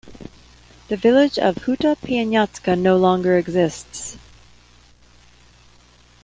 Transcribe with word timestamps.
The 0.87 0.97
village 0.97 1.37
of 1.37 1.57
Huta 1.57 1.95
Pieniacka 1.95 2.75
no 2.75 2.97
longer 2.97 3.37
exists. 3.37 4.17